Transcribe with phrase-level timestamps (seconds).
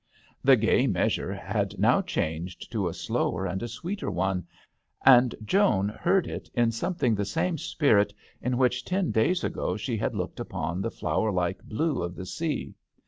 [0.43, 4.47] The gay measure had now changed to a slower and a sweeter one,
[5.05, 8.11] and Joan heard it in something the same spirit
[8.41, 12.25] in which ten days ago she had looked upon the flower like blue of the
[12.25, 12.73] sea.